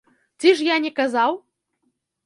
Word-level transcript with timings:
Ці 0.39 0.53
ж 0.61 0.65
я 0.69 0.79
не 0.87 0.93
казаў?! 1.03 1.41